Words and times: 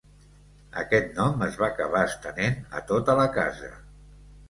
Aquest 0.83 1.11
nom 1.19 1.45
es 1.49 1.59
va 1.65 1.69
acabar 1.73 2.03
estenent 2.09 2.59
a 2.81 2.85
tota 2.93 3.21
la 3.25 3.31
casa. 3.41 3.75